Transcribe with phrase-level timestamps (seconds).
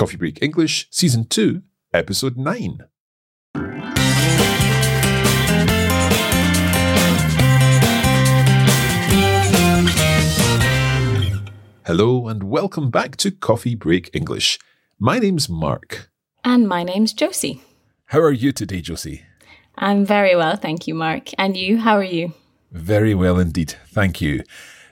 [0.00, 1.60] Coffee Break English, Season 2,
[1.92, 2.84] Episode 9.
[11.84, 14.58] Hello and welcome back to Coffee Break English.
[14.98, 16.10] My name's Mark.
[16.44, 17.60] And my name's Josie.
[18.06, 19.24] How are you today, Josie?
[19.76, 21.28] I'm very well, thank you, Mark.
[21.36, 22.32] And you, how are you?
[22.72, 24.44] Very well indeed, thank you.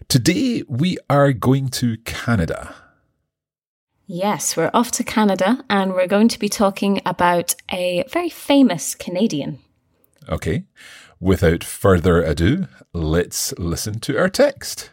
[0.08, 2.74] Today we are going to Canada.
[4.10, 8.94] Yes, we're off to Canada and we're going to be talking about a very famous
[8.94, 9.58] Canadian.
[10.30, 10.64] Okay,
[11.20, 14.88] without further ado, let's listen to our text.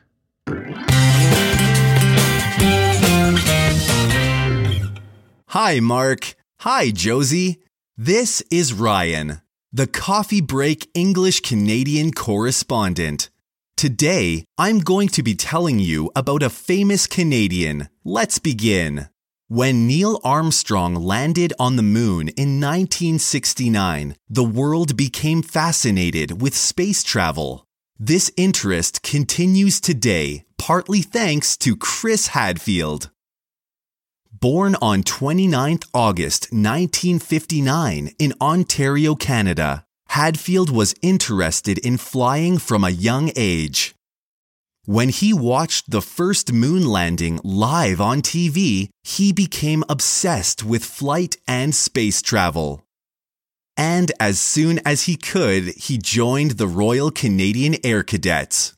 [5.47, 6.36] Hi, Mark.
[6.59, 7.63] Hi, Josie.
[7.95, 9.39] This is Ryan,
[9.71, 13.30] the Coffee Break English Canadian correspondent.
[13.77, 17.88] Today, I'm going to be telling you about a famous Canadian.
[18.08, 19.09] Let's begin.
[19.48, 27.02] When Neil Armstrong landed on the moon in 1969, the world became fascinated with space
[27.02, 27.66] travel.
[27.98, 33.09] This interest continues today, partly thanks to Chris Hadfield.
[34.31, 42.92] Born on 29 August 1959 in Ontario, Canada, Hadfield was interested in flying from a
[42.92, 43.94] young age.
[44.86, 51.38] When he watched the first moon landing live on TV, he became obsessed with flight
[51.47, 52.83] and space travel.
[53.75, 58.76] And as soon as he could, he joined the Royal Canadian Air Cadets.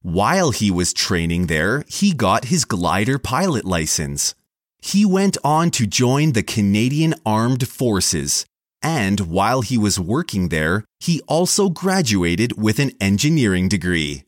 [0.00, 4.34] While he was training there, he got his glider pilot license.
[4.80, 8.46] He went on to join the Canadian Armed Forces,
[8.80, 14.24] and while he was working there, he also graduated with an engineering degree.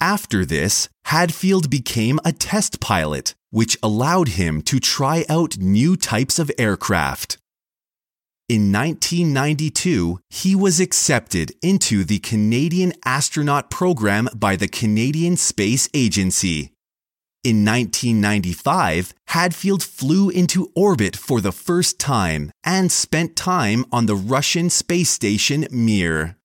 [0.00, 6.38] After this, Hadfield became a test pilot, which allowed him to try out new types
[6.38, 7.36] of aircraft.
[8.48, 16.72] In 1992, he was accepted into the Canadian astronaut program by the Canadian Space Agency.
[17.44, 24.16] In 1995, Hadfield flew into orbit for the first time and spent time on the
[24.16, 26.36] Russian space station Mir.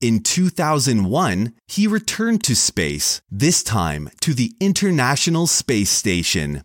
[0.00, 6.62] In 2001, he returned to space, this time to the International Space Station.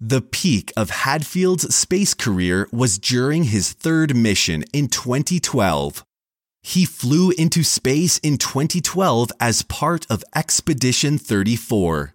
[0.00, 6.04] The peak of Hadfield's space career was during his third mission in 2012.
[6.62, 12.14] He flew into space in 2012 as part of Expedition 34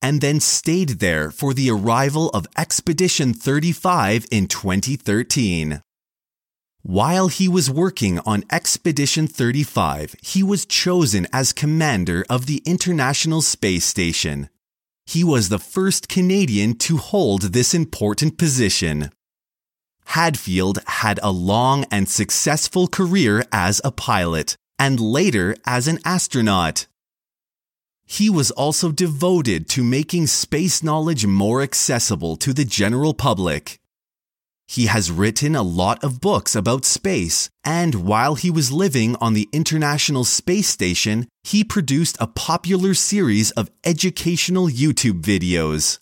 [0.00, 5.82] and then stayed there for the arrival of Expedition 35 in 2013.
[6.82, 13.42] While he was working on Expedition 35, he was chosen as commander of the International
[13.42, 14.48] Space Station.
[15.04, 19.10] He was the first Canadian to hold this important position.
[20.06, 26.86] Hadfield had a long and successful career as a pilot and later as an astronaut.
[28.06, 33.78] He was also devoted to making space knowledge more accessible to the general public.
[34.70, 39.32] He has written a lot of books about space, and while he was living on
[39.32, 45.98] the International Space Station, he produced a popular series of educational YouTube videos.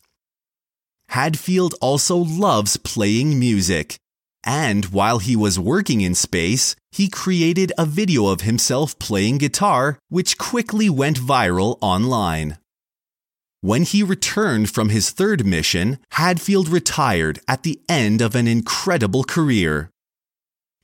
[1.11, 3.99] Hadfield also loves playing music,
[4.43, 9.97] and while he was working in space, he created a video of himself playing guitar,
[10.09, 12.59] which quickly went viral online.
[13.67, 19.25] When he returned from his third mission, Hadfield retired at the end of an incredible
[19.25, 19.91] career.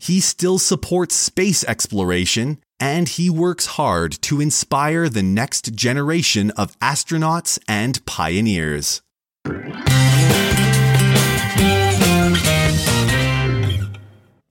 [0.01, 6.77] He still supports space exploration and he works hard to inspire the next generation of
[6.81, 9.01] astronauts and pioneers.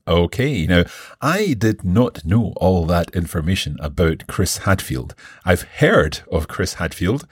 [0.08, 0.86] Okay, now
[1.20, 5.16] I did not know all that information about Chris Hadfield.
[5.44, 7.28] I've heard of Chris Hadfield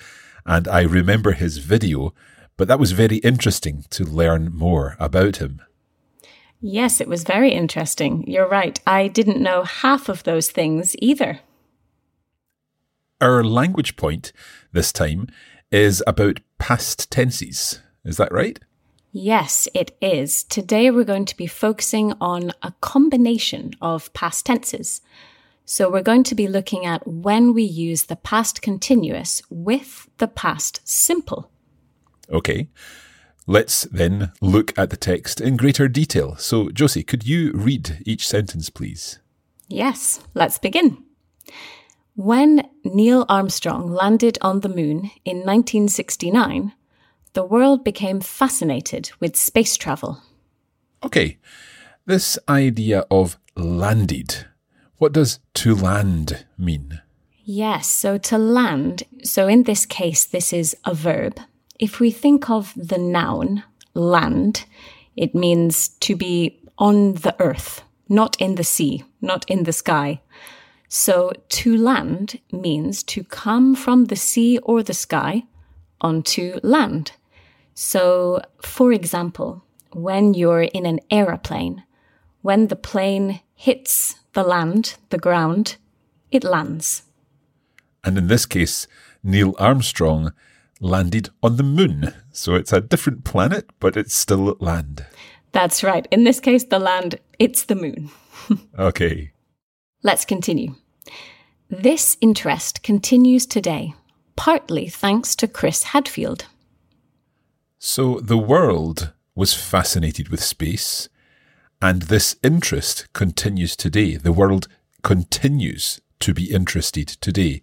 [0.50, 2.12] and I remember his video,
[2.58, 5.62] but that was very interesting to learn more about him.
[6.60, 8.28] Yes, it was very interesting.
[8.28, 8.80] You're right.
[8.88, 11.42] I didn't know half of those things either.
[13.22, 14.34] Our language point
[14.72, 15.28] this time
[15.72, 17.82] is about past tenses.
[18.04, 18.60] Is that right?
[19.12, 20.44] Yes, it is.
[20.44, 25.02] Today we're going to be focusing on a combination of past tenses.
[25.72, 30.28] So we're going to be looking at when we use the past continuous with the
[30.28, 31.52] past simple.
[32.28, 32.70] Okay.
[33.46, 36.36] Let's then look at the text in greater detail.
[36.38, 39.20] So, Josie, could you read each sentence, please?
[39.68, 41.04] Yes, let's begin.
[42.16, 46.74] When Neil Armstrong landed on the moon in 1969,
[47.34, 50.24] the world became fascinated with space travel.
[51.04, 51.38] Okay,
[52.08, 54.48] this idea of landed,
[55.00, 57.02] what does to land mean?
[57.44, 61.40] Yes, so to land, so in this case, this is a verb.
[61.80, 63.64] If we think of the noun
[63.96, 64.66] land,
[65.16, 70.22] it means to be on the earth, not in the sea, not in the sky.
[70.90, 75.44] So to land means to come from the sea or the sky
[76.02, 77.14] onto land.
[77.74, 79.64] So, for example,
[79.94, 81.84] when you're in an aeroplane,
[82.42, 85.76] when the plane hits the land, the ground,
[86.32, 87.04] it lands.
[88.06, 88.88] And in this case,
[89.22, 90.32] Neil Armstrong
[90.80, 92.14] landed on the moon.
[92.32, 95.06] So it's a different planet, but it's still land.
[95.52, 96.08] That's right.
[96.10, 98.12] In this case, the land, it's the moon.
[98.80, 99.34] okay.
[100.04, 100.76] Let's continue.
[101.70, 103.94] This interest continues today,
[104.38, 106.46] partly thanks to Chris Hadfield.
[107.78, 111.10] So the world was fascinated with space,
[111.82, 114.18] and this interest continues today.
[114.18, 114.68] The world
[115.02, 117.62] continues to be interested today.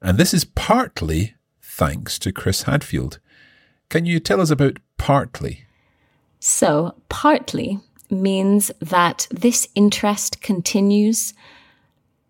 [0.00, 3.18] And this is partly thanks to Chris Hadfield.
[3.88, 5.64] Can you tell us about partly?
[6.38, 11.34] So, partly means that this interest continues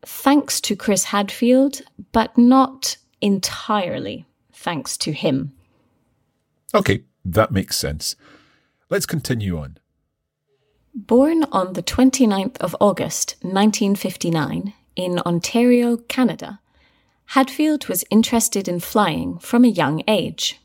[0.03, 1.83] thanks to Chris Hadfield,
[2.13, 5.53] but not entirely thanks to him.
[6.75, 8.17] Okay, that makes sense.
[8.89, 9.79] Let's continue on.
[10.95, 16.61] Born on the 29th of August 1959 in Ontario, Canada,
[17.27, 20.61] Hadfield was interested in flying from a young age.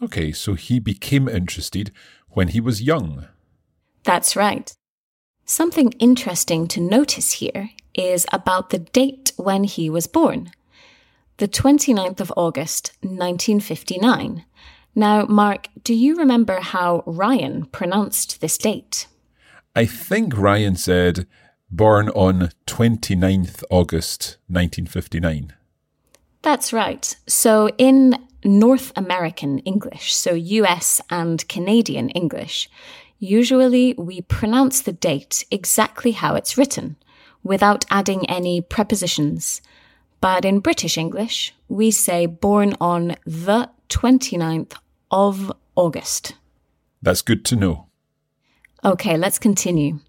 [0.00, 1.90] Okay, so he became interested
[2.28, 3.26] when he was young.
[4.04, 4.72] That's right.
[5.44, 10.52] Something interesting to notice here is about the date when he was born.
[11.38, 14.44] The 29th of August 1959
[14.98, 19.06] now, Mark, do you remember how Ryan pronounced this date?
[19.76, 21.26] I think Ryan said
[21.70, 25.52] born on 29th August 1959.
[26.40, 27.14] That's right.
[27.26, 32.70] So in North American English, so US and Canadian English,
[33.18, 36.96] usually we pronounce the date exactly how it's written,
[37.44, 39.60] without adding any prepositions.
[40.22, 44.72] But in British English, we say born on the 29th
[45.10, 46.34] of August.
[47.02, 47.85] That's good to know.
[48.84, 50.00] Okay, let's continue.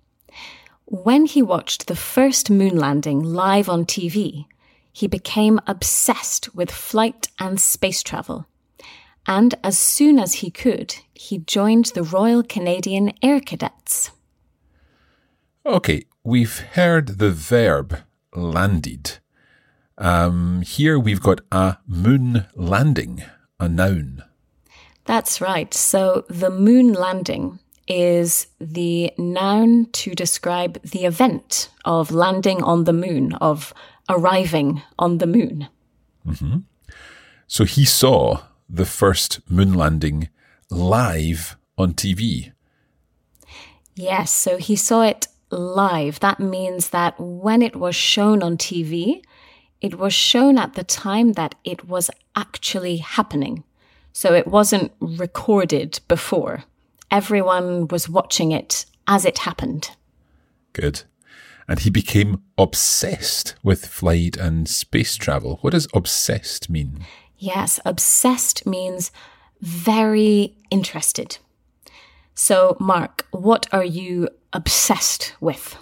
[0.85, 4.45] When he watched the first moon landing live on TV,
[4.93, 8.45] he became obsessed with flight and space travel.
[9.25, 14.11] And as soon as he could, he joined the Royal Canadian Air Cadets.
[15.65, 17.99] Okay, we've heard the verb
[18.33, 19.17] landed.
[19.97, 23.23] Um, here we've got a moon landing,
[23.59, 24.23] a noun.
[25.03, 25.73] That's right.
[25.73, 32.93] So the moon landing is the noun to describe the event of landing on the
[32.93, 33.73] moon, of
[34.09, 35.67] arriving on the moon.
[36.25, 36.57] Mm-hmm.
[37.47, 40.29] So he saw the first moon landing
[40.69, 42.51] live on TV.
[43.95, 46.19] Yes, so he saw it live.
[46.19, 49.21] That means that when it was shown on TV,
[49.81, 53.63] it was shown at the time that it was actually happening.
[54.11, 56.65] So it wasn't recorded before.
[57.09, 59.91] Everyone was watching it as it happened.
[60.73, 61.03] Good.
[61.67, 65.59] And he became obsessed with flight and space travel.
[65.61, 67.05] What does obsessed mean?
[67.37, 69.11] Yes, obsessed means
[69.61, 71.37] very interested.
[72.33, 75.75] So, Mark, what are you obsessed with?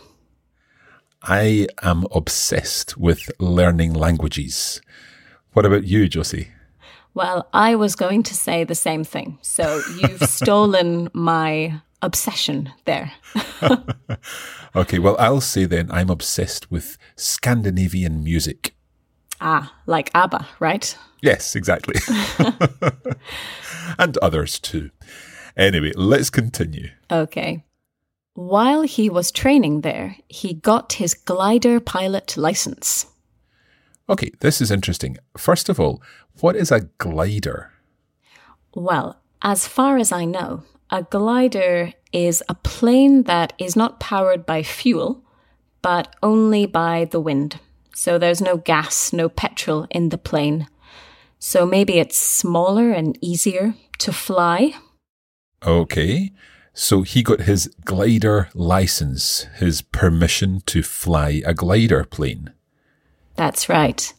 [1.21, 4.81] I am obsessed with learning languages.
[5.53, 6.49] What about you, Josie?
[7.15, 9.39] Well, I was going to say the same thing.
[9.41, 13.13] So you've stolen my obsession there.
[14.75, 18.75] okay, well, I'll say then I'm obsessed with Scandinavian music.
[19.39, 20.97] Ah, like ABBA, right?
[21.21, 21.95] Yes, exactly.
[23.97, 24.91] and others too.
[25.55, 26.89] Anyway, let's continue.
[27.09, 27.63] Okay.
[28.33, 33.05] While he was training there, he got his glider pilot license.
[34.07, 35.17] Okay, this is interesting.
[35.35, 36.01] First of all,
[36.39, 37.71] what is a glider?
[38.73, 44.45] Well, as far as I know, a glider is a plane that is not powered
[44.45, 45.23] by fuel,
[45.81, 47.59] but only by the wind.
[47.95, 50.67] So there's no gas, no petrol in the plane.
[51.39, 54.75] So maybe it's smaller and easier to fly.
[55.65, 56.31] Okay.
[56.73, 62.53] So he got his glider license, his permission to fly a glider plane.
[63.35, 64.13] That's right.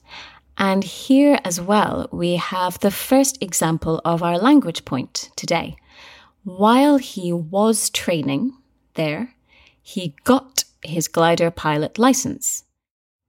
[0.59, 5.77] And here as well, we have the first example of our language point today.
[6.45, 8.53] While he was training
[8.95, 9.35] there,
[9.83, 12.65] he got his glider pilot license.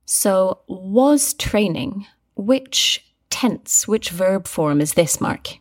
[0.06, 5.58] So, was training, which tense, which verb form is this, Mark?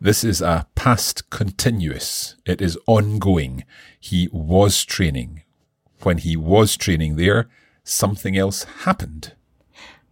[0.00, 2.34] This is a past continuous.
[2.44, 3.64] It is ongoing.
[4.00, 5.42] He was training.
[6.02, 7.48] When he was training there,
[7.84, 9.32] something else happened.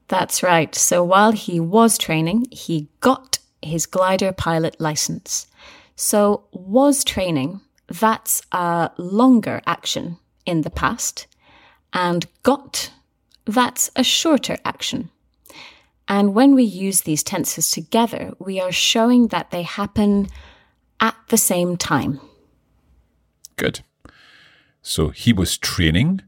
[0.09, 0.75] That's right.
[0.75, 5.47] So while he was training, he got his glider pilot license.
[5.95, 11.27] So was training, that's a longer action in the past.
[11.93, 12.91] And got,
[13.45, 15.11] that's a shorter action.
[16.09, 20.29] And when we use these tenses together, we are showing that they happen
[20.99, 22.21] at the same time.
[23.57, 23.81] Good.
[24.83, 26.23] So he was training,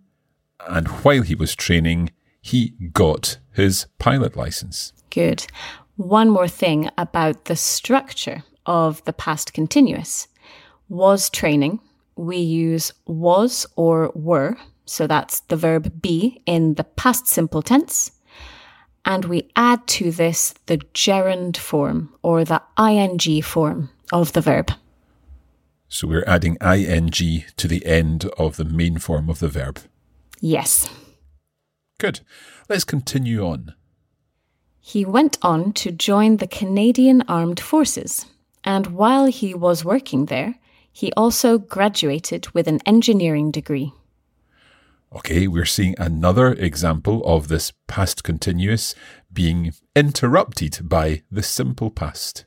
[0.68, 4.92] and while he was training, he got his pilot license.
[5.10, 5.46] Good.
[5.96, 10.28] One more thing about the structure of the past continuous.
[10.88, 11.80] Was training,
[12.16, 18.12] we use was or were, so that's the verb be in the past simple tense
[19.04, 24.72] and we add to this the gerund form or the ing form of the verb.
[25.88, 29.80] So we're adding ing to the end of the main form of the verb.
[30.42, 30.90] Yes.
[31.98, 32.20] Good.
[32.68, 33.74] Let's continue on.
[34.80, 38.26] He went on to join the Canadian Armed Forces,
[38.64, 40.56] and while he was working there,
[40.90, 43.92] he also graduated with an engineering degree.
[45.14, 48.96] Okay, we're seeing another example of this past continuous
[49.32, 52.46] being interrupted by the simple past.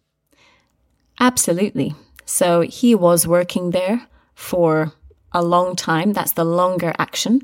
[1.18, 1.96] Absolutely.
[2.26, 4.92] So he was working there for
[5.32, 6.12] a long time.
[6.12, 7.42] That's the longer action.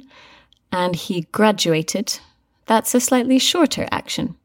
[0.72, 2.20] And he graduated.
[2.66, 4.36] That's a slightly shorter action.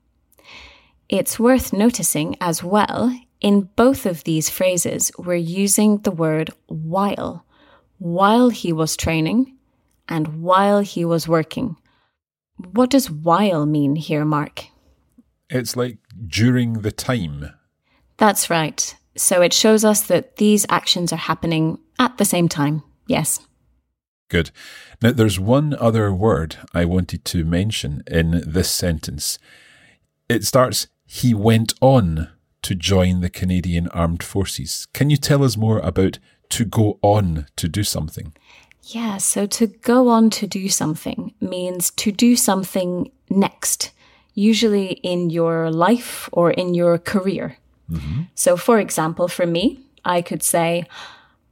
[1.09, 7.45] It's worth noticing as well, in both of these phrases, we're using the word while.
[7.99, 9.56] While he was training,
[10.09, 11.76] and while he was working.
[12.56, 14.66] What does while mean here, Mark?
[15.50, 17.50] It's like during the time.
[18.16, 18.97] That's right.
[19.16, 22.83] So it shows us that these actions are happening at the same time.
[23.06, 23.40] Yes.
[24.28, 24.50] Good.
[25.00, 29.38] Now, there's one other word I wanted to mention in this sentence.
[30.28, 32.30] It starts, he went on
[32.62, 34.88] to join the Canadian Armed Forces.
[34.92, 36.18] Can you tell us more about
[36.49, 38.33] to go on to do something?
[38.83, 43.92] Yeah, so to go on to do something means to do something next,
[44.35, 47.59] usually in your life or in your career.
[47.90, 48.23] Mm-hmm.
[48.35, 50.87] So, for example, for me, I could say,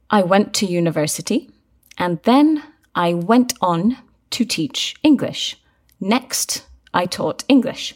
[0.09, 1.49] I went to university
[1.97, 3.97] and then I went on
[4.31, 5.57] to teach English.
[5.99, 7.95] Next, I taught English.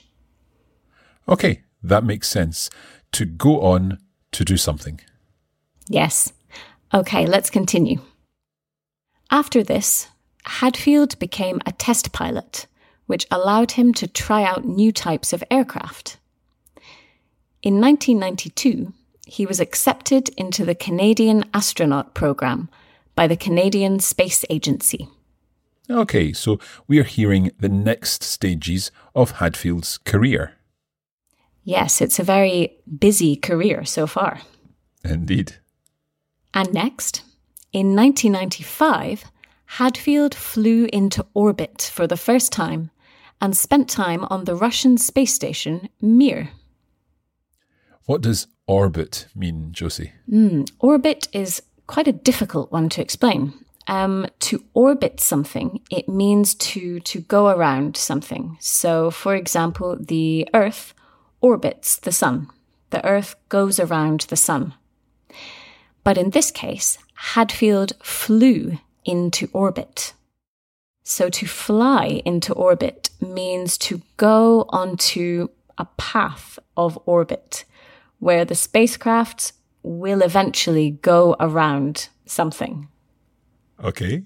[1.27, 2.69] Okay, that makes sense.
[3.13, 3.99] To go on
[4.31, 4.99] to do something.
[5.87, 6.33] Yes.
[6.93, 7.99] Okay, let's continue.
[9.31, 10.07] After this,
[10.45, 12.65] Hadfield became a test pilot,
[13.05, 16.17] which allowed him to try out new types of aircraft.
[17.61, 18.93] In 1992,
[19.27, 22.69] he was accepted into the Canadian astronaut program
[23.19, 25.09] by the Canadian Space Agency.
[25.89, 26.57] Okay, so
[26.87, 30.53] we are hearing the next stages of Hadfield's career.
[31.65, 34.39] Yes, it's a very busy career so far.
[35.03, 35.57] Indeed.
[36.53, 37.23] And next,
[37.73, 39.25] in 1995,
[39.65, 42.89] Hadfield flew into orbit for the first time
[43.41, 46.51] and spent time on the Russian space station Mir.
[48.05, 50.13] What does orbit mean, Josie?
[50.31, 53.51] Mm, orbit is quite a difficult one to explain.
[53.87, 58.57] Um, to orbit something, it means to to go around something.
[58.59, 60.93] So, for example, the Earth
[61.41, 62.47] orbits the Sun.
[62.91, 64.75] The Earth goes around the Sun.
[66.03, 66.99] But in this case,
[67.33, 70.13] Hadfield flew into orbit.
[71.03, 77.65] So to fly into orbit means to go onto a path of orbit
[78.19, 82.87] where the spacecraft will eventually go around something.
[83.83, 84.23] Okay.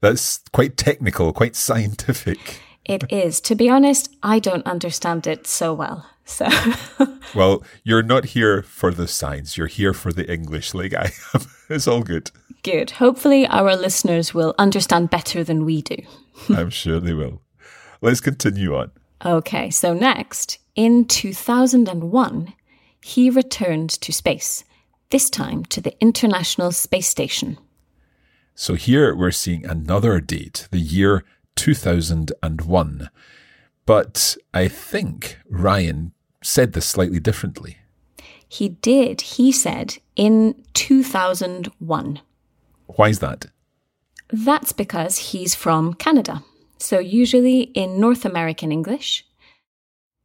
[0.00, 2.60] That's quite technical, quite scientific.
[2.84, 3.40] It is.
[3.42, 6.06] To be honest, I don't understand it so well.
[6.26, 6.48] So,
[7.34, 9.56] well, you're not here for the science.
[9.56, 11.42] You're here for the English, like I am.
[11.68, 12.30] it's all good.
[12.62, 12.92] Good.
[12.92, 15.96] Hopefully, our listeners will understand better than we do.
[16.48, 17.42] I'm sure they will.
[18.00, 18.90] Let's continue on.
[19.24, 22.52] Okay, so next, in 2001,
[23.02, 24.64] he returned to space,
[25.14, 27.56] this time to the International Space Station.
[28.56, 31.22] So here we're seeing another date, the year
[31.54, 33.10] 2001.
[33.86, 36.10] But I think Ryan
[36.42, 37.78] said this slightly differently.
[38.48, 39.20] He did.
[39.20, 42.20] He said in 2001.
[42.86, 43.46] Why is that?
[44.32, 46.42] That's because he's from Canada.
[46.78, 49.24] So, usually in North American English,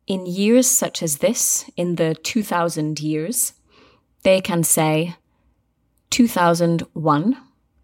[0.08, 3.54] in years such as this, in the 2000 years,
[4.24, 5.16] they can say
[6.10, 7.38] 2001,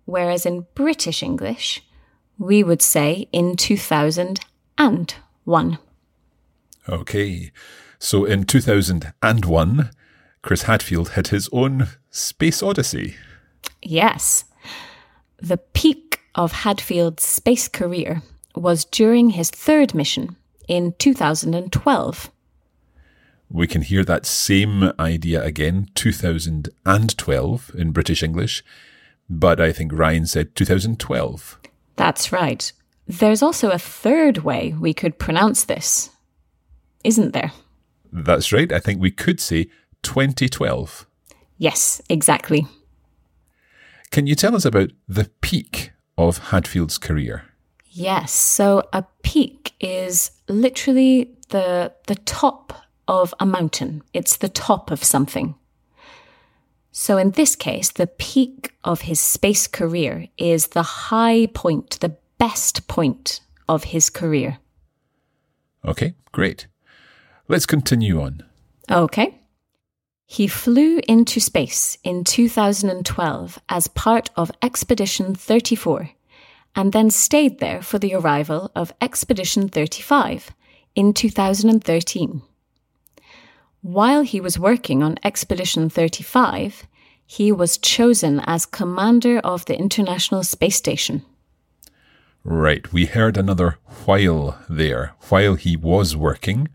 [0.06, 1.82] whereas in British English,
[2.38, 5.78] we would say in 2001.
[6.88, 7.52] Okay,
[8.00, 9.90] so in 2001,
[10.42, 13.16] Chris Hadfield had his own space odyssey.
[13.82, 14.44] Yes.
[15.38, 18.22] The peak of Hadfield's space career
[18.56, 20.36] was during his third mission
[20.68, 22.30] in 2012.
[23.50, 28.64] We can hear that same idea again, 2012 in British English,
[29.30, 31.60] but I think Ryan said 2012.
[31.96, 32.72] That's right.
[33.08, 36.10] There's also a third way we could pronounce this,
[37.04, 37.52] isn't there?
[38.12, 38.72] That's right.
[38.72, 39.68] I think we could say
[40.04, 41.06] 2012.
[41.58, 42.68] Yes, exactly.
[44.12, 47.44] Can you tell us about the peak of Hadfield's career?
[47.90, 48.32] Yes.
[48.32, 52.74] So a peak is literally the the top
[53.08, 54.04] of a mountain.
[54.14, 55.56] It's the top of something.
[56.92, 62.18] So in this case, the peak of his space career is the high point, the
[62.38, 64.60] best point of his career.
[65.84, 66.68] Okay, great.
[67.48, 68.44] Let's continue on.
[68.90, 69.42] Okay.
[70.26, 76.10] He flew into space in 2012 as part of Expedition 34
[76.76, 80.52] and then stayed there for the arrival of Expedition 35
[80.96, 82.42] in 2013.
[83.86, 86.88] While he was working on Expedition 35,
[87.24, 91.24] he was chosen as commander of the International Space Station.
[92.44, 95.14] Right, we heard another while there.
[95.30, 96.70] While he was working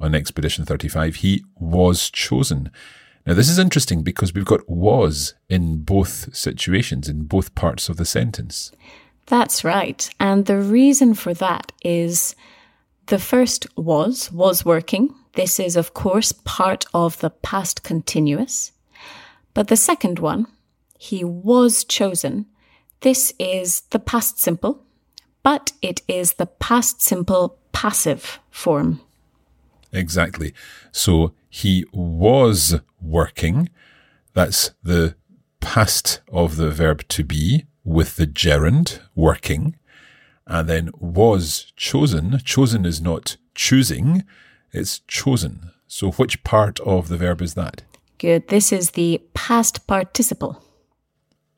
[0.00, 2.70] on Expedition 35, he was chosen.
[3.26, 7.98] Now, this is interesting because we've got was in both situations, in both parts of
[7.98, 8.72] the sentence.
[9.26, 10.08] That's right.
[10.18, 12.34] And the reason for that is
[13.08, 15.14] the first was, was working.
[15.34, 18.72] This is, of course, part of the past continuous.
[19.52, 20.46] But the second one,
[20.98, 22.46] he was chosen.
[23.00, 24.84] This is the past simple,
[25.42, 29.00] but it is the past simple passive form.
[29.92, 30.54] Exactly.
[30.90, 33.68] So he was working.
[34.32, 35.14] That's the
[35.60, 39.76] past of the verb to be with the gerund working.
[40.46, 42.38] And then was chosen.
[42.44, 44.24] Chosen is not choosing,
[44.74, 45.70] it's chosen.
[45.86, 47.82] So which part of the verb is that?
[48.18, 48.48] Good.
[48.48, 50.62] This is the past participle.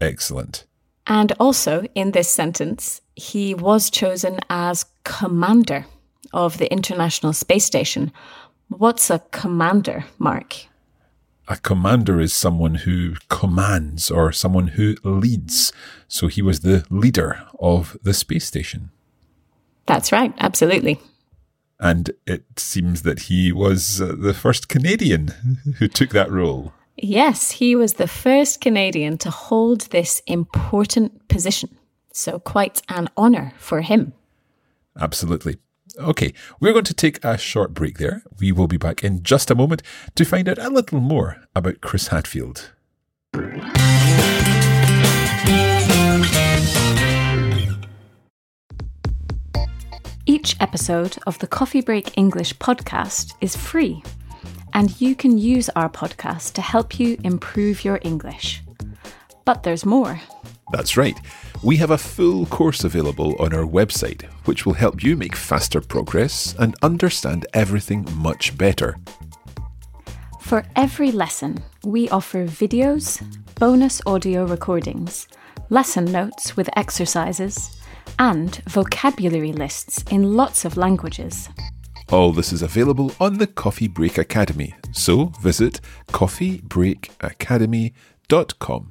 [0.00, 0.64] Excellent.
[1.06, 5.86] And also in this sentence, he was chosen as commander
[6.32, 8.12] of the International Space Station.
[8.68, 10.66] What's a commander, Mark?
[11.48, 15.72] A commander is someone who commands or someone who leads.
[16.08, 18.90] So he was the leader of the space station.
[19.86, 21.00] That's right, absolutely.
[21.78, 25.28] And it seems that he was uh, the first Canadian
[25.78, 26.72] who took that role.
[26.96, 31.76] Yes, he was the first Canadian to hold this important position.
[32.12, 34.14] So, quite an honour for him.
[34.98, 35.58] Absolutely.
[35.98, 38.22] Okay, we're going to take a short break there.
[38.40, 39.82] We will be back in just a moment
[40.14, 42.70] to find out a little more about Chris Hadfield.
[50.36, 54.02] Each episode of the Coffee Break English podcast is free,
[54.74, 58.62] and you can use our podcast to help you improve your English.
[59.46, 60.20] But there's more.
[60.72, 61.18] That's right.
[61.64, 65.80] We have a full course available on our website, which will help you make faster
[65.80, 68.98] progress and understand everything much better.
[70.42, 75.28] For every lesson, we offer videos, bonus audio recordings,
[75.70, 77.80] lesson notes with exercises,
[78.18, 81.48] and vocabulary lists in lots of languages.
[82.10, 88.90] All this is available on the Coffee Break Academy, so visit coffeebreakacademy.com.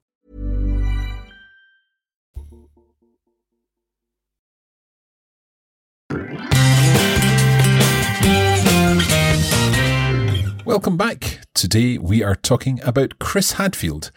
[10.71, 11.41] Welcome back.
[11.53, 14.09] Today we are talking about Chris Hadfield,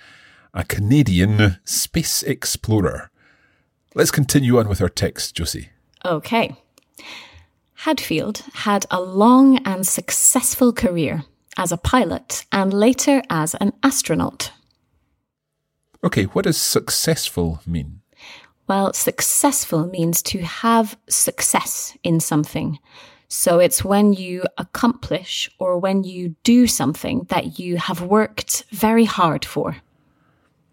[0.54, 3.10] a Canadian space explorer.
[3.96, 5.70] Let's continue on with our text, Josie.
[6.04, 6.54] Okay.
[7.78, 11.24] Hadfield had a long and successful career
[11.56, 14.52] as a pilot and later as an astronaut.
[16.04, 18.02] Okay, what does successful mean?
[18.68, 22.78] Well, successful means to have success in something.
[23.28, 29.04] So it's when you accomplish or when you do something that you have worked very
[29.04, 29.76] hard for.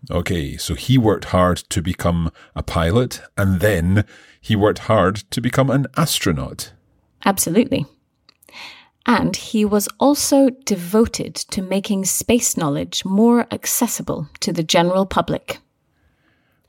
[0.09, 4.03] Okay, so he worked hard to become a pilot and then
[4.39, 6.73] he worked hard to become an astronaut.
[7.23, 7.85] Absolutely.
[9.05, 15.59] And he was also devoted to making space knowledge more accessible to the general public.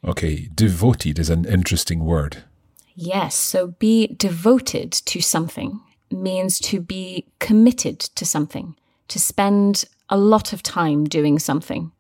[0.05, 2.45] Okay, devoted is an interesting word.
[2.94, 8.76] Yes, so be devoted to something means to be committed to something,
[9.09, 11.90] to spend a lot of time doing something.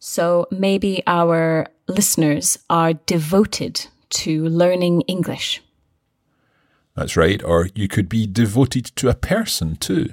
[0.00, 5.62] So maybe our listeners are devoted to learning English.
[6.94, 10.08] That's right, or you could be devoted to a person too.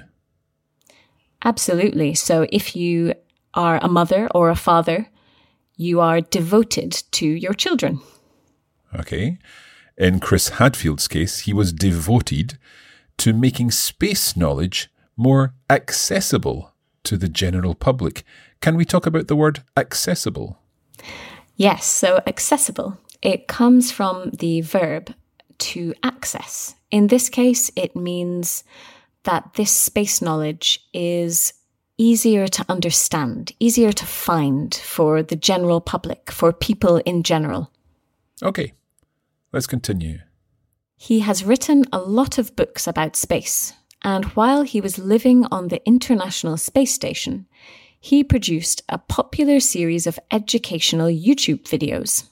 [1.44, 2.14] Absolutely.
[2.14, 3.14] So if you
[3.54, 5.08] are a mother or a father,
[5.76, 8.00] you are devoted to your children.
[8.98, 9.38] Okay.
[9.98, 12.58] In Chris Hadfield's case, he was devoted
[13.18, 18.24] to making space knowledge more accessible to the general public.
[18.60, 20.58] Can we talk about the word accessible?
[21.56, 22.98] Yes, so accessible.
[23.22, 25.14] It comes from the verb
[25.58, 26.74] to access.
[26.90, 28.64] In this case, it means
[29.24, 31.54] that this space knowledge is
[31.98, 37.70] easier to understand, easier to find for the general public, for people in general.
[38.42, 38.74] Okay,
[39.52, 40.18] let's continue.
[40.96, 45.68] He has written a lot of books about space, and while he was living on
[45.68, 47.46] the International Space Station,
[48.00, 52.28] he produced a popular series of educational YouTube videos.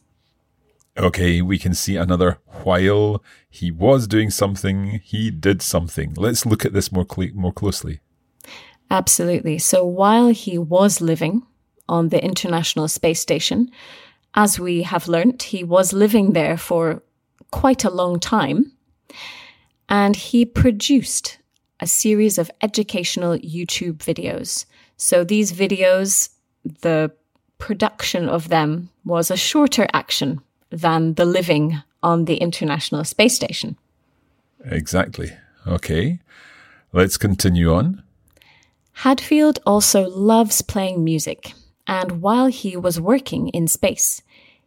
[0.97, 6.15] Okay, we can see another while he was doing something, he did something.
[6.17, 8.01] Let's look at this more, cl- more closely.
[8.91, 9.59] Absolutely.
[9.59, 11.43] So while he was living
[11.89, 13.71] on the International Space Station,
[14.35, 17.03] as we have learnt, he was living there for
[17.51, 18.73] quite a long time.
[19.89, 21.39] And he produced
[21.81, 24.67] a series of educational YouTube videos.
[24.97, 26.31] So these videos,
[26.81, 27.13] the
[27.59, 33.77] production of them was a shorter action than the living on the International Space Station.
[34.65, 35.33] Exactly.
[35.67, 36.21] Okay,
[36.93, 38.03] let's continue on.
[38.99, 41.53] Hadfield also loves playing music,
[41.87, 44.23] and while he was working in space,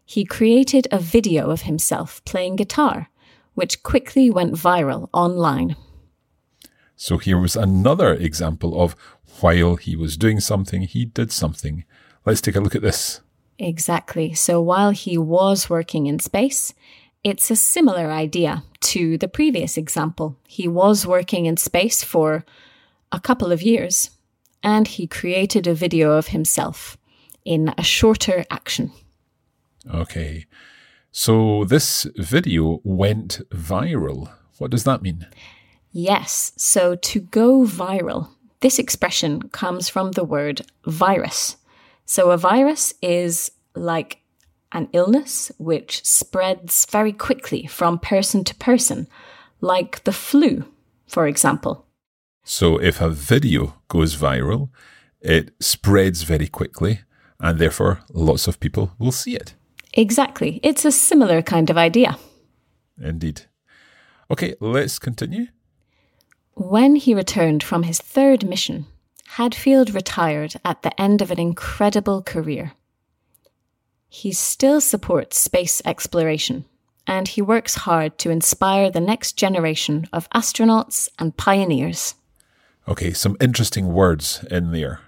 [0.06, 3.10] he created a video of himself playing guitar,
[3.56, 5.76] which quickly went viral online.
[6.96, 8.96] So here was another example of
[9.42, 11.84] while he was doing something, he did something.
[12.26, 13.22] Let's take a look at this.
[13.60, 14.34] Exactly.
[14.34, 16.74] So while he was working in space,
[17.24, 20.38] it's a similar idea to the previous example.
[20.48, 22.46] He was working in space for
[23.12, 24.12] a couple of years
[24.64, 26.98] and he created a video of himself
[27.48, 28.92] in a shorter action.
[29.92, 30.46] Okay.
[31.12, 34.30] So this video went viral.
[34.58, 35.26] What does that mean?
[35.92, 36.52] Yes.
[36.58, 38.30] So to go viral,
[38.60, 41.56] this expression comes from the word virus.
[42.06, 44.20] So a virus is like
[44.74, 49.08] an illness which spreads very quickly from person to person,
[49.62, 50.66] like the flu,
[51.08, 51.86] for example.
[52.44, 54.70] So if a video goes viral,
[55.22, 57.00] it spreads very quickly
[57.40, 59.54] and therefore lots of people will see it.
[59.94, 60.60] Exactly.
[60.64, 62.18] It's a similar kind of idea.
[63.02, 63.44] Indeed.
[64.30, 65.48] Okay, let's continue.
[66.54, 68.88] When he returned from his third mission,
[69.32, 72.74] Hadfield retired at the end of an incredible career.
[74.10, 76.66] He still supports space exploration,
[77.06, 82.16] and he works hard to inspire the next generation of astronauts and pioneers.
[82.88, 85.02] Okay, some interesting words in there.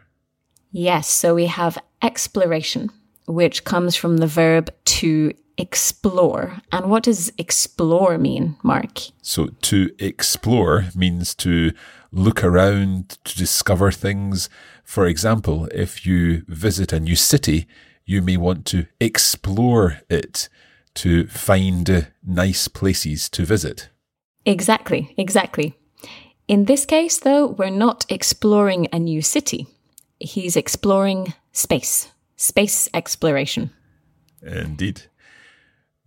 [0.71, 2.89] Yes, so we have exploration,
[3.27, 6.61] which comes from the verb to explore.
[6.71, 8.99] And what does explore mean, Mark?
[9.21, 11.71] So to explore means to
[12.11, 14.49] look around, to discover things.
[14.83, 17.67] For example, if you visit a new city,
[18.05, 20.49] you may want to explore it
[20.95, 23.89] to find nice places to visit.
[24.45, 25.75] Exactly, exactly.
[26.47, 29.67] In this case, though, we're not exploring a new city.
[30.19, 33.71] He's exploring space, space exploration.
[34.41, 35.03] Indeed.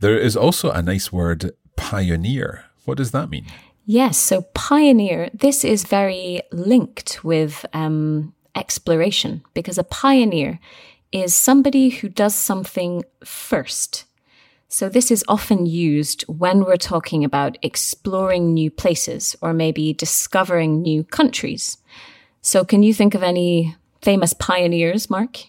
[0.01, 2.65] There is also a nice word, pioneer.
[2.85, 3.47] What does that mean?
[3.85, 10.59] Yes, so pioneer, this is very linked with um, exploration because a pioneer
[11.11, 14.05] is somebody who does something first.
[14.69, 20.81] So this is often used when we're talking about exploring new places or maybe discovering
[20.81, 21.77] new countries.
[22.41, 25.45] So can you think of any famous pioneers, Mark?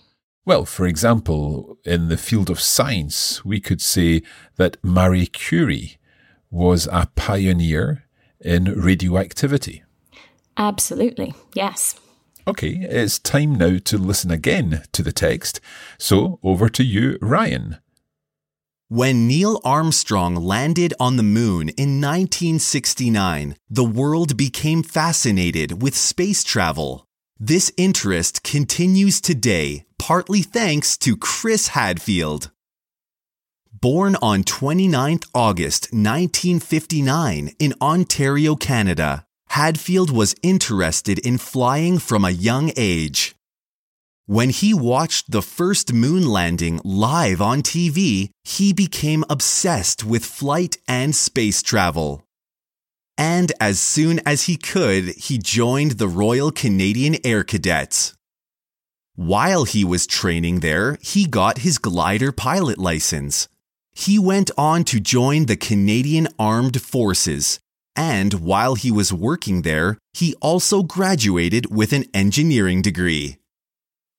[0.46, 4.24] Well, for example, in the field of science, we could say
[4.58, 5.98] that Marie Curie
[6.52, 8.04] was a pioneer
[8.42, 9.84] in radioactivity.
[10.58, 12.00] Absolutely, yes.
[12.46, 15.62] Okay, it's time now to listen again to the text.
[15.98, 17.78] So over to you, Ryan.
[18.90, 26.44] When Neil Armstrong landed on the moon in 1969, the world became fascinated with space
[26.44, 27.08] travel.
[27.46, 32.52] This interest continues today, partly thanks to Chris Hadfield.
[33.70, 42.32] Born on 29th August 1959 in Ontario, Canada, Hadfield was interested in flying from a
[42.32, 43.36] young age.
[44.26, 50.78] When he watched the first moon landing live on TV, he became obsessed with flight
[50.88, 52.24] and space travel.
[53.18, 58.16] And as soon as he could, he joined the Royal Canadian Air Cadets.
[59.16, 63.48] While he was training there, he got his glider pilot license.
[63.94, 67.60] He went on to join the Canadian Armed Forces,
[67.96, 73.38] and while he was working there, he also graduated with an engineering degree.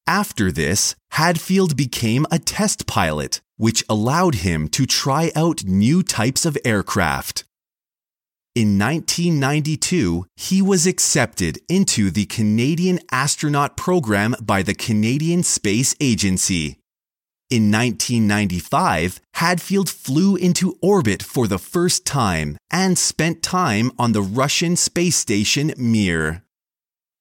[0.07, 6.44] After this, Hadfield became a test pilot, which allowed him to try out new types
[6.44, 7.44] of aircraft.
[8.55, 16.79] In 1992, he was accepted into the Canadian astronaut program by the Canadian Space Agency.
[17.51, 24.23] In 1995, Hadfield flew into orbit for the first time and spent time on the
[24.23, 26.45] Russian space station Mir.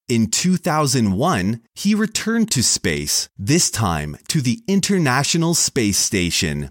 [0.07, 6.69] In 2001, he returned to space, this time to the International Space Station.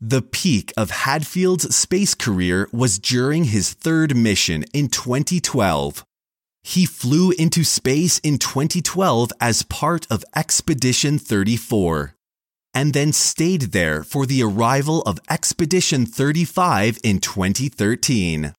[0.00, 6.04] The peak of Hadfield's space career was during his third mission in 2012.
[6.62, 12.14] He flew into space in 2012 as part of Expedition 34,
[12.72, 18.54] and then stayed there for the arrival of Expedition 35 in 2013.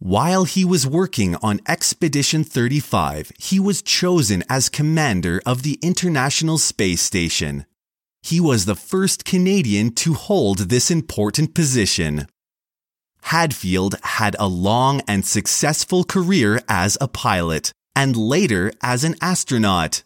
[0.00, 6.58] While he was working on Expedition 35, he was chosen as commander of the International
[6.58, 7.64] Space Station.
[8.22, 12.26] He was the first Canadian to hold this important position.
[13.22, 20.02] Hadfield had a long and successful career as a pilot and later as an astronaut.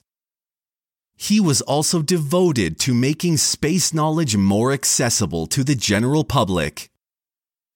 [1.17, 6.91] He was also devoted to making space knowledge more accessible to the general public.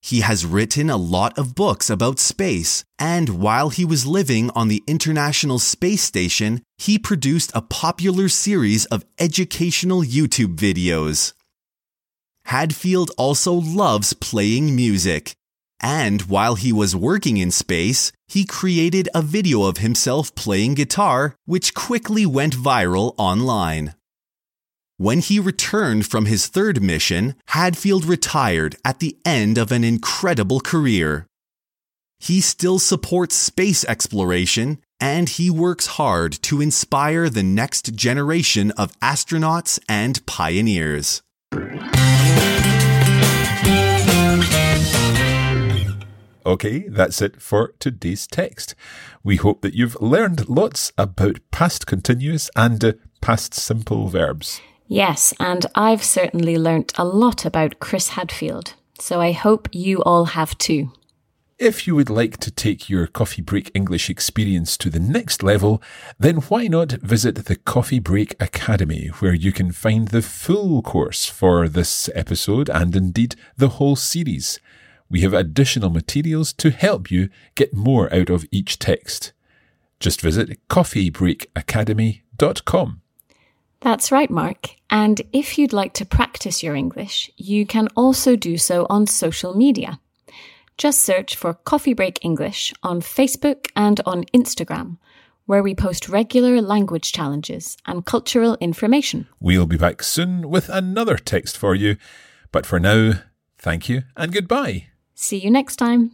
[0.02, 4.68] He has written a lot of books about space, and while he was living on
[4.68, 11.34] the International Space Station, he produced a popular series of educational YouTube videos.
[12.46, 15.34] Hadfield also loves playing music,
[15.80, 21.34] and while he was working in space, he created a video of himself playing guitar,
[21.44, 23.94] which quickly went viral online.
[25.00, 30.60] When he returned from his third mission, Hadfield retired at the end of an incredible
[30.60, 31.24] career.
[32.18, 38.94] He still supports space exploration and he works hard to inspire the next generation of
[39.00, 41.22] astronauts and pioneers.
[46.44, 48.74] Okay, that's it for today's text.
[49.24, 54.60] We hope that you've learned lots about past continuous and uh, past simple verbs.
[54.92, 60.24] Yes, and I've certainly learnt a lot about Chris Hadfield, so I hope you all
[60.24, 60.90] have too.
[61.60, 65.80] If you would like to take your Coffee Break English experience to the next level,
[66.18, 71.24] then why not visit the Coffee Break Academy, where you can find the full course
[71.24, 74.58] for this episode and indeed the whole series.
[75.08, 79.32] We have additional materials to help you get more out of each text.
[80.00, 82.99] Just visit coffeebreakacademy.com.
[83.80, 84.70] That's right, Mark.
[84.90, 89.56] And if you'd like to practice your English, you can also do so on social
[89.56, 90.00] media.
[90.76, 94.98] Just search for Coffee Break English on Facebook and on Instagram,
[95.46, 99.28] where we post regular language challenges and cultural information.
[99.40, 101.96] We'll be back soon with another text for you.
[102.52, 103.22] But for now,
[103.58, 104.86] thank you and goodbye.
[105.14, 106.12] See you next time.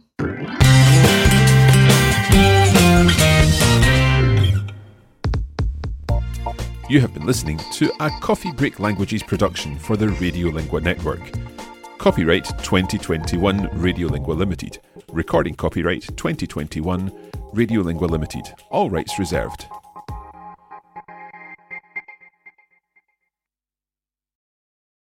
[6.89, 11.19] You have been listening to a Coffee Break Languages production for the Radiolingua Network.
[11.97, 14.79] Copyright 2021 Radiolingua Limited.
[15.11, 17.09] Recording copyright 2021
[17.53, 18.53] Radiolingua Limited.
[18.71, 19.65] All rights reserved.